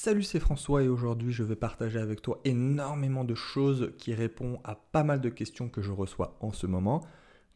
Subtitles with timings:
[0.00, 4.60] Salut, c'est François et aujourd'hui je vais partager avec toi énormément de choses qui répondent
[4.62, 7.04] à pas mal de questions que je reçois en ce moment.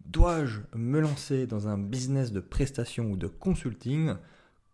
[0.07, 4.15] Dois-je me lancer dans un business de prestation ou de consulting?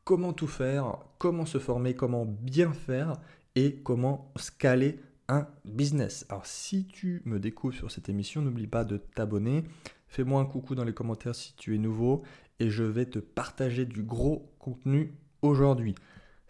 [0.04, 0.96] Comment tout faire?
[1.18, 1.94] Comment se former?
[1.94, 3.20] Comment bien faire?
[3.54, 4.98] Et comment scaler
[5.28, 6.24] un business?
[6.30, 9.64] Alors si tu me découvres sur cette émission, n'oublie pas de t'abonner.
[10.06, 12.22] Fais-moi un coucou dans les commentaires si tu es nouveau
[12.60, 15.12] et je vais te partager du gros contenu
[15.42, 15.94] aujourd'hui.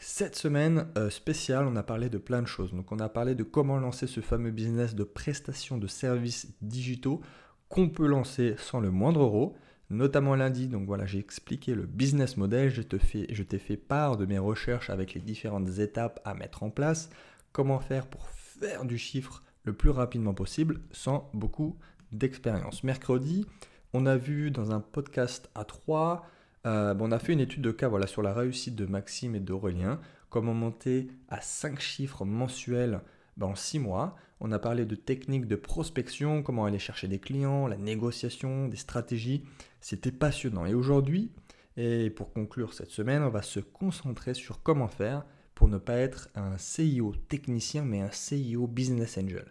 [0.01, 2.73] Cette semaine euh, spéciale, on a parlé de plein de choses.
[2.73, 7.21] Donc on a parlé de comment lancer ce fameux business de prestation de services digitaux
[7.69, 9.57] qu'on peut lancer sans le moindre euro,
[9.91, 10.69] notamment lundi.
[10.69, 15.15] Donc voilà, j'ai expliqué le business model, je t'ai fait, part de mes recherches avec
[15.15, 17.11] les différentes étapes à mettre en place,
[17.51, 21.77] comment faire pour faire du chiffre le plus rapidement possible sans beaucoup
[22.13, 22.85] d'expérience.
[22.85, 23.47] Mercredi,
[23.93, 26.25] on a vu dans un podcast à 3
[26.69, 29.41] euh, on a fait une étude de cas voilà, sur la réussite de Maxime et
[29.41, 33.01] d'Aurélien, comment monter à 5 chiffres mensuels
[33.39, 34.17] ben, en 6 mois.
[34.41, 38.77] On a parlé de techniques de prospection, comment aller chercher des clients, la négociation, des
[38.77, 39.45] stratégies.
[39.81, 40.67] C'était passionnant.
[40.67, 41.33] Et aujourd'hui,
[41.79, 45.97] et pour conclure cette semaine, on va se concentrer sur comment faire pour ne pas
[45.97, 49.47] être un CIO technicien, mais un CIO business angel.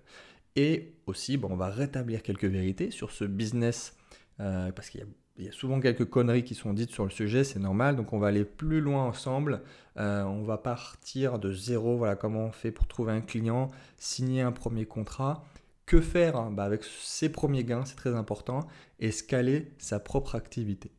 [0.56, 3.96] Et aussi, bon, on va rétablir quelques vérités sur ce business,
[4.40, 5.08] euh, parce qu'il y a
[5.38, 7.96] il y a souvent quelques conneries qui sont dites sur le sujet, c'est normal.
[7.96, 9.62] Donc on va aller plus loin ensemble.
[9.98, 11.98] Euh, on va partir de zéro.
[11.98, 15.44] Voilà comment on fait pour trouver un client, signer un premier contrat.
[15.86, 16.52] Que faire hein?
[16.52, 18.68] Bah, avec ses premiers gains, c'est très important,
[19.00, 20.92] et scaler sa propre activité.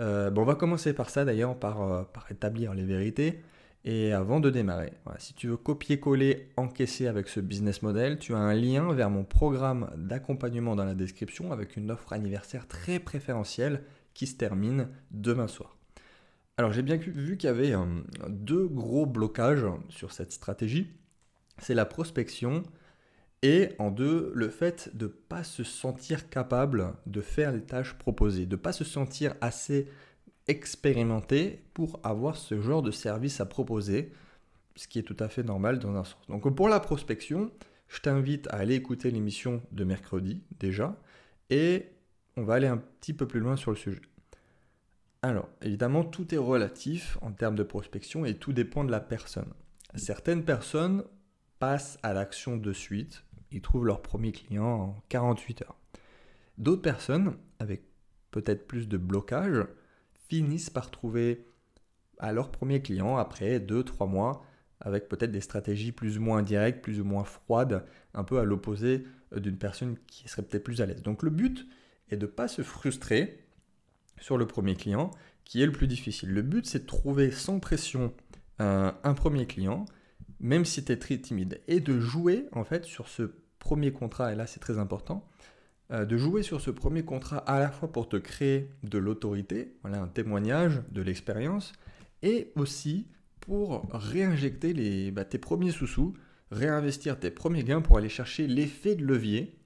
[0.00, 3.42] Euh, bon, on va commencer par ça d'ailleurs, par, euh, par établir les vérités.
[3.86, 8.38] Et avant de démarrer, si tu veux copier-coller, encaisser avec ce business model, tu as
[8.38, 13.82] un lien vers mon programme d'accompagnement dans la description avec une offre anniversaire très préférentielle
[14.14, 15.76] qui se termine demain soir.
[16.56, 17.84] Alors j'ai bien vu qu'il y avait euh,
[18.28, 20.92] deux gros blocages sur cette stratégie.
[21.58, 22.62] C'est la prospection
[23.42, 27.92] et en deux, le fait de ne pas se sentir capable de faire les tâches
[27.94, 29.90] proposées, de ne pas se sentir assez
[30.46, 34.12] expérimenter pour avoir ce genre de service à proposer,
[34.76, 36.26] ce qui est tout à fait normal dans un sens.
[36.28, 37.50] Donc pour la prospection,
[37.88, 40.96] je t'invite à aller écouter l'émission de mercredi déjà,
[41.50, 41.86] et
[42.36, 44.02] on va aller un petit peu plus loin sur le sujet.
[45.22, 49.52] Alors, évidemment, tout est relatif en termes de prospection et tout dépend de la personne.
[49.94, 51.04] Certaines personnes
[51.58, 55.78] passent à l'action de suite, ils trouvent leur premier client en 48 heures.
[56.58, 57.84] D'autres personnes, avec
[58.32, 59.64] peut-être plus de blocage,
[60.28, 61.46] finissent par trouver
[62.18, 64.44] à leur premier client après 2-3 mois
[64.80, 68.44] avec peut-être des stratégies plus ou moins directes, plus ou moins froides, un peu à
[68.44, 71.02] l'opposé euh, d'une personne qui serait peut-être plus à l'aise.
[71.02, 71.66] Donc le but
[72.10, 73.44] est de ne pas se frustrer
[74.20, 75.10] sur le premier client
[75.44, 76.30] qui est le plus difficile.
[76.30, 78.14] Le but c'est de trouver sans pression
[78.58, 79.84] un, premier client,
[80.38, 84.32] même si tu es très timide, et de jouer en fait sur ce premier contrat,
[84.32, 85.28] et là c'est très important,
[85.90, 90.00] de jouer sur ce premier contrat à la fois pour te créer de l'autorité, voilà
[90.00, 91.72] un témoignage de l'expérience,
[92.22, 93.06] et aussi
[93.40, 96.14] pour réinjecter les, bah, tes premiers sous-sous,
[96.50, 99.58] réinvestir tes premiers gains pour aller chercher l'effet de levier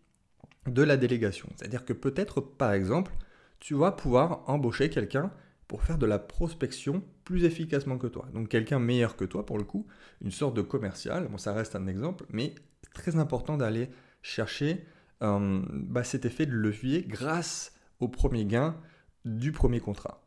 [0.66, 1.48] de la délégation.
[1.56, 3.12] C'est-à-dire que peut-être, par exemple,
[3.60, 5.30] tu vas pouvoir embaucher quelqu'un
[5.66, 8.26] pour faire de la prospection plus efficacement que toi.
[8.32, 9.86] Donc quelqu'un meilleur que toi pour le coup,
[10.22, 12.54] une sorte de commercial, bon ça reste un exemple, mais
[12.94, 13.90] très important d'aller
[14.22, 14.84] chercher
[15.22, 18.76] euh, bah, cet effet de levier grâce au premier gain
[19.24, 20.22] du premier contrat.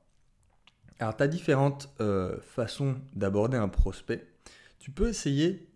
[1.00, 4.28] Alors, tu as différentes euh, façons d'aborder un prospect.
[4.80, 5.68] Tu peux essayer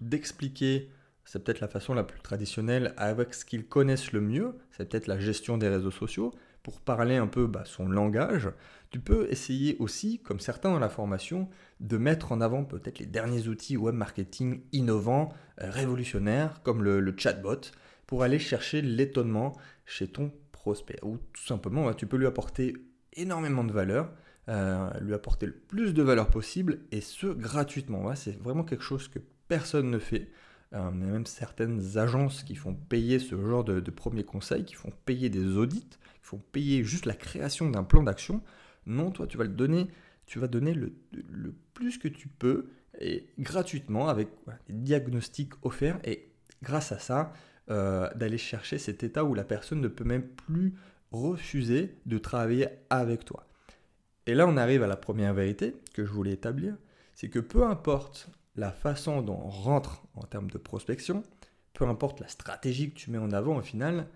[0.00, 0.90] d'expliquer,
[1.24, 5.06] c'est peut-être la façon la plus traditionnelle, avec ce qu'ils connaissent le mieux, c'est peut-être
[5.06, 6.32] la gestion des réseaux sociaux,
[6.62, 8.50] pour parler un peu bah, son langage.
[8.90, 11.48] Tu peux essayer aussi, comme certains dans la formation,
[11.80, 15.28] de mettre en avant peut-être les derniers outils web marketing innovants,
[15.60, 17.60] euh, révolutionnaires, comme le chatbot
[18.06, 19.56] pour aller chercher l'étonnement
[19.86, 20.98] chez ton prospect.
[21.02, 22.74] Ou tout simplement, tu peux lui apporter
[23.12, 24.12] énormément de valeur,
[24.48, 28.14] euh, lui apporter le plus de valeur possible, et ce, gratuitement.
[28.14, 29.18] C'est vraiment quelque chose que
[29.48, 30.28] personne ne fait.
[30.72, 34.64] Euh, il y a même certaines agences qui font payer ce genre de, premiers conseils,
[34.64, 38.42] qui font payer des audits, qui font payer juste la création d'un plan d'action.
[38.86, 39.88] Non, toi, tu vas le donner,
[40.26, 40.92] tu vas donner le,
[41.74, 42.68] plus que tu peux,
[43.00, 44.28] et gratuitement, avec
[44.68, 46.28] des diagnostics offerts, et
[46.62, 47.32] grâce à ça,
[47.70, 50.74] euh, d'aller chercher cet état où la personne ne peut même plus
[51.12, 53.46] refuser de travailler avec toi.
[54.26, 56.76] Et là, on arrive à la première vérité que je voulais établir,
[57.14, 61.22] c'est que peu importe la façon dont on rentre en termes de prospection,
[61.72, 64.06] peu importe la stratégie que tu mets en avant au final,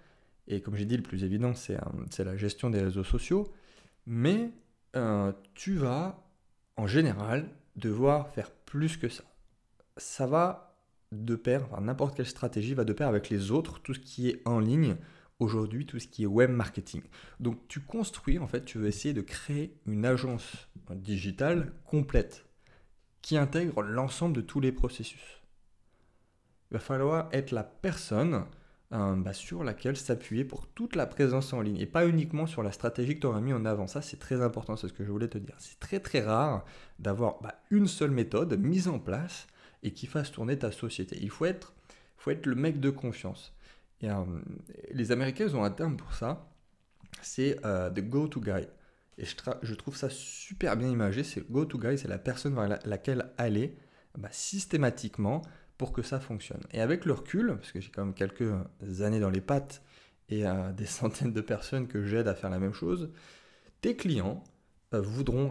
[0.46, 3.52] et comme j'ai dit, le plus évident, c'est la gestion des réseaux sociaux,
[4.06, 4.50] mais
[4.96, 6.22] euh, tu vas,
[6.76, 9.24] en général, devoir faire plus que ça.
[9.96, 10.67] ça va
[11.12, 14.42] de pair, n'importe quelle stratégie va de pair avec les autres, tout ce qui est
[14.44, 14.96] en ligne,
[15.38, 17.02] aujourd'hui tout ce qui est web marketing.
[17.40, 22.46] Donc tu construis, en fait, tu veux essayer de créer une agence digitale complète
[23.22, 25.42] qui intègre l'ensemble de tous les processus.
[26.70, 28.44] Il va falloir être la personne
[28.92, 32.62] euh, bah, sur laquelle s'appuyer pour toute la présence en ligne et pas uniquement sur
[32.62, 33.86] la stratégie que tu auras mis en avant.
[33.86, 35.54] Ça, c'est très important, c'est ce que je voulais te dire.
[35.58, 36.64] C'est très très rare
[36.98, 39.46] d'avoir bah, une seule méthode mise en place
[39.82, 41.18] et qui fasse tourner ta société.
[41.20, 41.74] Il faut être,
[42.16, 43.54] faut être le mec de confiance.
[44.00, 44.24] Et, euh,
[44.90, 46.50] les Américains ont un terme pour ça,
[47.22, 48.66] c'est euh, the go-to guy.
[49.18, 51.24] Et je, trouve ça super bien imagé.
[51.24, 53.76] C'est go-to guy, c'est la personne vers laquelle aller
[54.16, 55.42] bah, systématiquement
[55.76, 56.60] pour que ça fonctionne.
[56.72, 58.52] Et avec le recul, parce que j'ai quand même quelques
[59.00, 59.82] années dans les pattes
[60.28, 63.10] et euh, des centaines de personnes que j'aide à faire la même chose,
[63.80, 64.42] tes clients
[64.92, 65.50] voudront,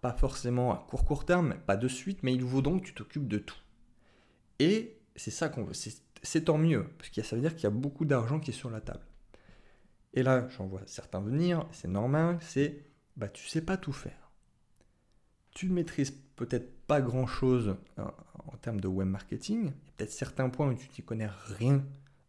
[0.00, 3.28] pas forcément à court court terme, pas de suite, mais ils voudront que tu t'occupes
[3.28, 3.58] de tout.
[4.58, 5.74] Et c'est ça qu'on veut
[6.22, 8.54] c'est tant mieux, parce que ça veut dire qu'il y a beaucoup d'argent qui est
[8.54, 9.04] sur la table.
[10.14, 12.84] Et là, j'en vois certains venir, c'est normal, c'est
[13.16, 14.30] bah tu sais pas tout faire.
[15.54, 18.04] Tu maîtrises peut-être pas grand-chose euh,
[18.46, 21.84] en termes de web marketing, il peut-être certains points où tu n'y connais rien,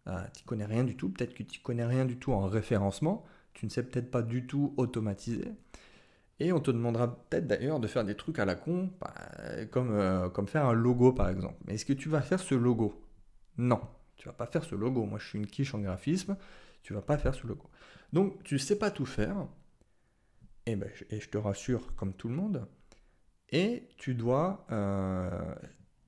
[0.08, 3.26] euh, tu connais rien du tout, peut-être que tu connais rien du tout en référencement,
[3.54, 5.52] tu ne sais peut-être pas du tout automatiser.
[6.44, 9.14] Et on te demandera peut-être d'ailleurs de faire des trucs à la con, bah,
[9.72, 11.56] comme, euh, comme faire un logo par exemple.
[11.66, 13.02] Mais est-ce que tu vas faire ce logo?
[13.58, 13.80] Non,
[14.18, 15.06] tu vas pas faire ce logo.
[15.06, 16.36] Moi, je suis une quiche en graphisme.
[16.82, 17.70] Tu vas pas faire ce logo.
[18.12, 19.48] Donc, tu sais pas tout faire.
[20.66, 22.68] Et, ben, et je te rassure, comme tout le monde.
[23.50, 25.56] Et tu dois euh,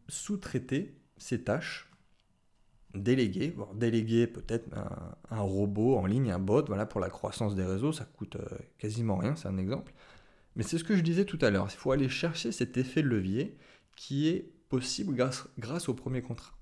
[0.10, 1.90] sous-traiter ces tâches,
[2.94, 4.68] déléguer, voire déléguer peut-être
[5.30, 8.46] un, robot en ligne, un bot, voilà, pour la croissance des réseaux, ça coûte euh,
[8.78, 9.94] quasiment rien, c'est un exemple.
[10.56, 13.02] Mais c'est ce que je disais tout à l'heure, il faut aller chercher cet effet
[13.02, 13.58] de levier
[13.96, 16.54] qui est possible grâce, grâce au premier contrat.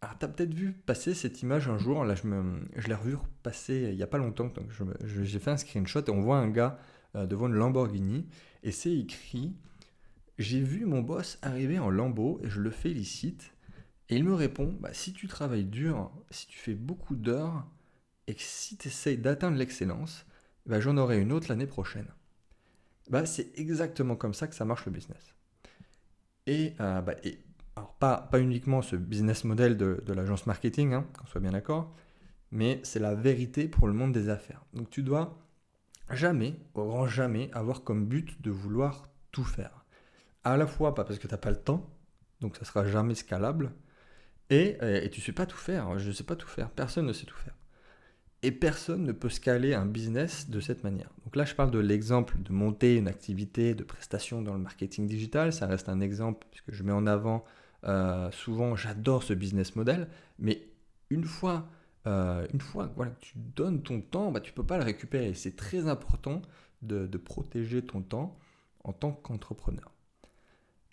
[0.00, 2.94] Alors, tu as peut-être vu passer cette image un jour, là je, me, je l'ai
[2.94, 4.70] revu passer il n'y a pas longtemps, donc
[5.04, 6.78] j'ai fait un screenshot et on voit un gars
[7.14, 8.26] euh, devant une Lamborghini
[8.62, 9.54] et c'est écrit
[10.38, 13.54] J'ai vu mon boss arriver en Lambo et je le félicite.
[14.08, 17.66] Et il me répond bah, Si tu travailles dur, si tu fais beaucoup d'heures
[18.26, 20.26] et que si tu essayes d'atteindre l'excellence,
[20.66, 22.08] bah, j'en aurai une autre l'année prochaine.
[23.10, 25.34] Bah, c'est exactement comme ça que ça marche le business.
[26.46, 27.38] Et, euh, bah, et
[27.76, 31.94] alors pas, pas uniquement ce business model de, l'agence marketing, hein, qu'on soit bien d'accord,
[32.50, 34.64] mais c'est la vérité pour le monde des affaires.
[34.74, 35.38] Donc tu dois
[36.10, 39.84] jamais, au grand jamais, avoir comme but de vouloir tout faire.
[40.44, 41.88] À la fois pas parce que tu n'as pas le temps,
[42.40, 43.72] donc ça sera jamais scalable,
[44.50, 45.98] et, et tu ne sais pas tout faire.
[45.98, 47.54] Je ne sais pas tout faire, personne ne sait tout faire.
[48.44, 51.10] Et personne ne peut scaler un business de cette manière.
[51.24, 55.06] Donc là, je parle de l'exemple de monter une activité de prestation dans le marketing
[55.06, 55.52] digital.
[55.52, 57.44] Ça reste un exemple puisque je mets en avant
[57.84, 60.08] euh, souvent, j'adore ce business model,
[60.38, 60.68] mais
[61.10, 61.66] une fois,
[62.06, 64.84] euh, une fois voilà, que tu donnes ton temps, bah, tu ne peux pas le
[64.84, 65.34] récupérer.
[65.34, 66.42] C'est très important
[66.82, 68.36] de, protéger ton temps
[68.84, 69.92] en tant qu'entrepreneur.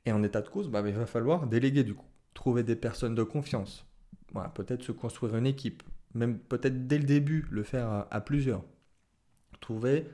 [0.06, 3.16] Et en état de cause, bah, il va falloir déléguer du coup, trouver des personnes
[3.16, 3.86] de confiance.
[4.54, 5.82] Peut-être se construire une équipe,
[6.14, 8.64] même peut-être dès le début le faire à, plusieurs.
[9.62, 10.08] Trouver,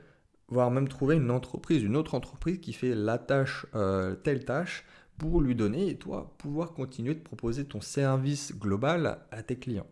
[0.48, 4.84] voire même trouver une entreprise, une autre entreprise qui fait la tâche, euh, telle tâche,
[5.18, 9.86] pour lui donner et toi pouvoir continuer de proposer ton service global à tes clients.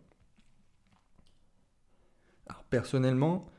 [2.46, 3.50] Alors personnellement,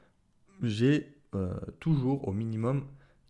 [0.62, 2.86] j'ai euh, toujours au minimum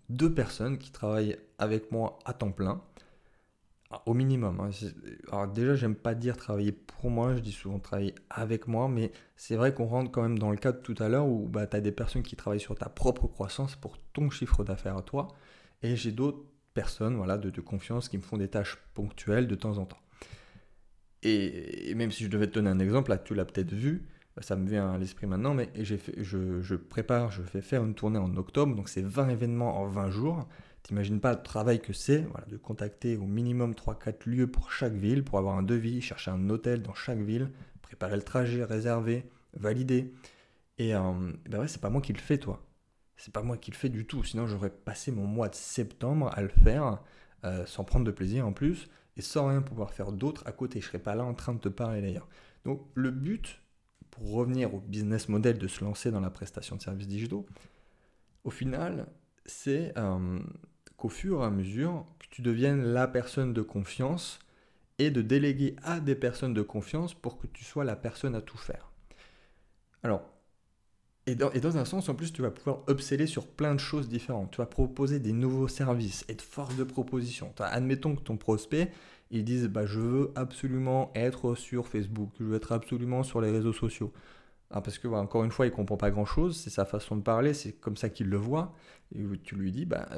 [0.09, 2.81] deux personnes qui travaillent avec moi à temps plein.
[4.05, 4.59] Au minimum.
[4.59, 4.69] Hein.
[5.31, 9.11] Alors déjà, j'aime pas dire travailler pour moi, je dis souvent travailler avec moi, mais
[9.35, 11.77] c'est vrai qu'on rentre quand même dans le cadre tout à l'heure où bah, tu
[11.77, 15.27] as des personnes qui travaillent sur ta propre croissance pour ton chiffre d'affaires à toi,
[15.83, 19.77] et j'ai d'autres personnes voilà, de, confiance qui me font des tâches ponctuelles de temps
[19.77, 19.99] en temps.
[21.23, 24.07] Et, même si je devais te donner un exemple, tu l'as peut-être vu,
[24.41, 28.19] ça me vient à l'esprit maintenant, mais je, je, prépare, je fais faire une tournée
[28.19, 30.47] en octobre, donc c'est 20 événements en 20 jours.
[30.85, 35.23] T'imagines pas le travail que c'est de contacter au minimum 3-4 lieux pour chaque ville,
[35.23, 37.51] pour avoir un devis, chercher un hôtel dans chaque ville,
[37.81, 40.13] préparer le trajet, réserver, valider.
[40.77, 42.65] Et euh, ben ouais, c'est pas moi qui le fais, toi
[43.17, 44.23] c'est pas moi qui le fais du tout.
[44.23, 47.01] Sinon, j'aurais passé mon mois de septembre à le faire,
[47.43, 50.81] euh, sans prendre de plaisir en plus, et sans rien pouvoir faire d'autre à côté.
[50.81, 52.27] Je serais pas là en train de te parler d'ailleurs.
[52.65, 53.61] Donc, le but,
[54.11, 57.45] pour revenir au business model de se lancer dans la prestation de services digitaux,
[58.43, 59.07] au final,
[59.45, 60.39] c'est euh,
[60.97, 64.39] qu'au fur et à mesure que tu deviennes la personne de confiance
[64.99, 68.41] et de déléguer à des personnes de confiance pour que tu sois la personne à
[68.41, 68.91] tout faire.
[70.03, 70.23] Alors,
[71.27, 74.07] Et dans, et un sens, en plus, tu vas pouvoir upseller sur plein de choses
[74.07, 74.51] différentes.
[74.51, 77.51] Tu vas proposer des nouveaux services, être force de proposition.
[77.59, 78.91] Admettons que ton prospect,
[79.31, 83.49] il dise bah, Je veux absolument être sur Facebook, je veux être absolument sur les
[83.51, 84.13] réseaux sociaux.
[84.71, 87.53] Ah, parce que, encore une fois, il comprend pas grand-chose, c'est sa façon de parler,
[87.53, 88.73] c'est comme ça qu'il le voit.
[89.13, 90.09] Et tu lui dis bah,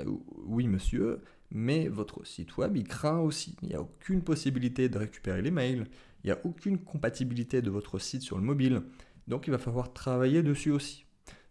[0.45, 3.55] Oui, monsieur, mais votre site web, il craint aussi.
[3.61, 5.87] Il n'y a aucune possibilité de récupérer les mails,
[6.23, 8.83] il n'y a aucune compatibilité de votre site sur le mobile.
[9.27, 11.05] Donc il va falloir travailler dessus aussi.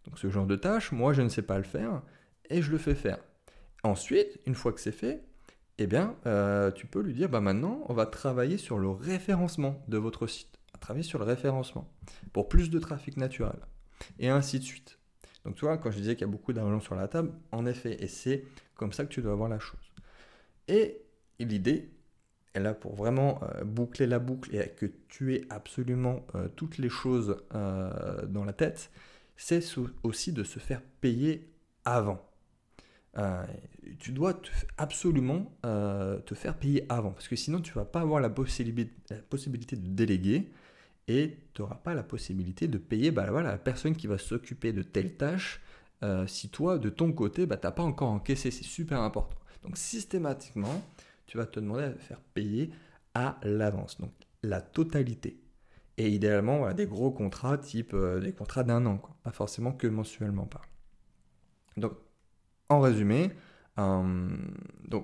[0.05, 2.03] Donc ce genre de tâche, moi je ne sais pas le faire
[2.49, 3.19] et je le fais faire.
[3.83, 5.23] Ensuite, une fois que c'est fait,
[5.79, 9.83] eh bien, euh, tu peux lui dire, bah maintenant, on va travailler sur le référencement
[9.89, 10.56] de votre site.
[10.77, 11.89] Va travailler sur le référencement
[12.35, 13.59] pour plus de trafic naturel.
[14.19, 14.99] Et ainsi de suite.
[15.47, 17.65] Donc tu vois, quand je disais qu'il y a beaucoup d'argent sur la table, en
[17.65, 19.81] effet, et c'est comme ça que tu dois voir la chose.
[20.69, 21.01] Et
[21.39, 21.97] l'idée,
[22.53, 26.79] est là pour vraiment euh, boucler la boucle et que tu aies absolument euh, toutes
[26.79, 28.91] les choses euh, dans la tête,
[29.37, 29.63] c'est
[30.03, 31.53] aussi de se faire payer
[31.85, 32.21] avant.
[33.99, 34.41] tu dois
[34.79, 39.17] absolument te faire payer avant, parce que sinon tu vas pas avoir la possibilité, la
[39.17, 40.51] possibilité de déléguer
[41.09, 44.73] et tu n'auras pas la possibilité de payer bah, voilà, la personne qui va s'occuper
[44.73, 45.61] de telle tâche
[46.29, 48.53] si toi, de ton côté, bah, tu n'as pas encore encaissé.
[48.53, 49.39] C'est super important.
[49.65, 50.85] Donc systématiquement,
[51.27, 52.71] tu vas te demander à faire payer
[53.15, 55.41] à l'avance, donc la totalité.
[55.99, 60.45] Et idéalement, des gros contrats type euh, des contrats d'un an, pas forcément que mensuellement
[60.45, 60.63] pas.
[61.77, 61.93] Donc,
[62.69, 63.31] en résumé,
[63.79, 64.29] euh,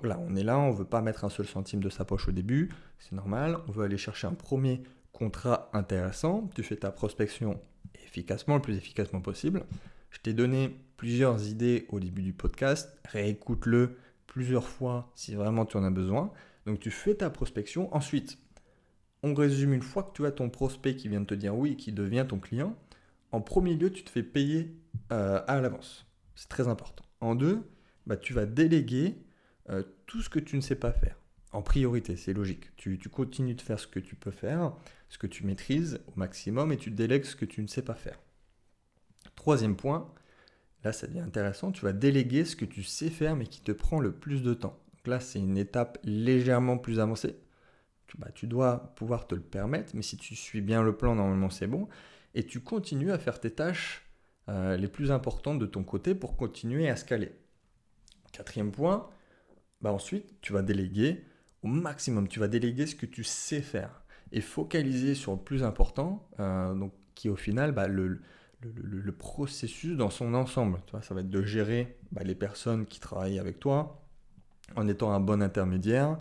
[0.03, 2.27] là, on est là, on ne veut pas mettre un seul centime de sa poche
[2.27, 3.57] au début, c'est normal.
[3.67, 4.83] On veut aller chercher un premier
[5.13, 6.49] contrat intéressant.
[6.55, 7.61] Tu fais ta prospection
[8.03, 9.63] efficacement, le plus efficacement possible.
[10.09, 12.99] Je t'ai donné plusieurs idées au début du podcast.
[13.05, 16.31] Réécoute-le plusieurs fois si vraiment tu en as besoin.
[16.65, 17.93] Donc tu fais ta prospection.
[17.95, 18.37] Ensuite,
[19.21, 21.77] on résume une fois que tu as ton prospect qui vient de te dire oui,
[21.77, 22.75] qui devient ton client.
[23.31, 24.75] En premier lieu, tu te fais payer
[25.11, 26.05] euh, à l'avance.
[26.35, 27.05] C'est très important.
[27.21, 27.63] En deux,
[28.05, 29.15] bah, tu vas déléguer
[29.69, 31.17] euh, tout ce que tu ne sais pas faire.
[31.53, 32.75] En priorité, c'est logique.
[32.75, 34.73] Tu, continues de faire ce que tu peux faire,
[35.09, 37.95] ce que tu maîtrises au maximum, et tu délègues ce que tu ne sais pas
[37.95, 38.19] faire.
[39.35, 40.11] Troisième point,
[40.83, 41.71] Là, ça devient intéressant.
[41.71, 44.53] Tu vas déléguer ce que tu sais faire, mais qui te prend le plus de
[44.53, 44.77] temps.
[45.05, 47.37] Là, c'est une étape légèrement plus avancée.
[48.07, 51.15] Tu, bah, tu dois pouvoir te le permettre, mais si tu suis bien le plan,
[51.15, 51.87] normalement, c'est bon.
[52.35, 54.05] Et tu continues à faire tes tâches
[54.49, 57.31] euh, les plus importantes de ton côté pour continuer à scaler.
[58.33, 59.09] Quatrième point,
[59.81, 61.23] bah ensuite, tu vas déléguer
[61.63, 62.27] au maximum.
[62.27, 66.73] Tu vas déléguer ce que tu sais faire et focaliser sur le plus important, euh,
[66.73, 68.19] donc, qui au final, bah, le,
[68.61, 70.79] le, processus dans son ensemble.
[70.87, 74.01] Tu ça va être de gérer bah, les personnes qui travaillent avec toi
[74.75, 76.17] en étant un bon intermédiaire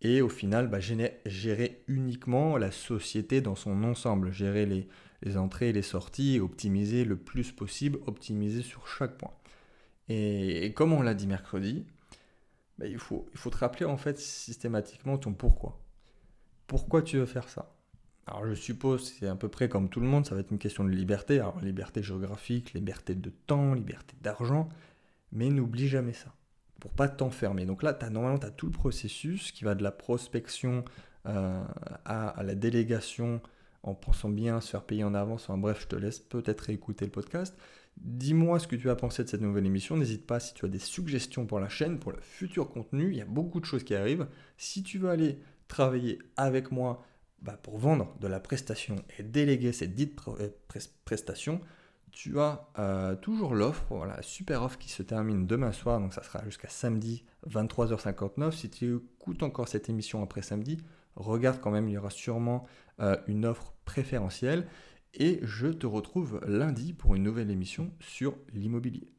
[0.00, 5.72] et au final bah, gérer, uniquement la société dans son ensemble, gérer les, entrées et
[5.72, 9.32] les sorties, optimiser le plus possible, optimiser sur chaque point.
[10.08, 11.86] Et, comme on l'a dit mercredi,
[12.80, 15.80] il, faut, il faut te rappeler en fait systématiquement ton pourquoi.
[16.66, 17.74] Pourquoi tu veux faire ça?
[18.26, 20.58] Alors je suppose, c'est à peu près comme tout le monde, ça va être une
[20.58, 21.40] question de liberté.
[21.40, 24.68] Alors liberté géographique, liberté de temps, liberté d'argent,
[25.32, 26.32] mais n'oublie jamais ça,
[26.80, 27.66] pour pas t'enfermer.
[27.66, 30.84] Donc là, as, normalement, tu as tout le processus qui va de la prospection
[31.26, 31.64] euh,
[32.04, 33.40] à, la délégation,
[33.82, 35.44] en pensant bien se faire payer en avance.
[35.44, 37.56] Enfin bref, je te laisse peut-être réécouter le podcast.
[37.96, 39.96] Dis-moi ce que tu as pensé de cette nouvelle émission.
[39.96, 43.10] N'hésite pas si tu as des suggestions pour la chaîne, pour le futur contenu.
[43.10, 44.26] Il y a beaucoup de choses qui arrivent.
[44.56, 47.04] Si tu veux aller travailler avec moi,
[47.42, 50.48] bah, pour vendre de la prestation et déléguer cette dite euh,
[51.04, 51.60] prestation,
[52.12, 56.22] tu as euh, toujours l'offre, voilà, super offre qui se termine demain soir, donc ça
[56.22, 58.52] sera jusqu'à samedi 23h59.
[58.52, 60.78] Si tu écoutes encore cette émission après samedi,
[61.16, 62.66] regarde quand même, il y aura sûrement
[63.00, 64.68] euh, une offre préférentielle.
[65.14, 69.12] Et je te retrouve lundi pour une nouvelle émission sur l'immobilier.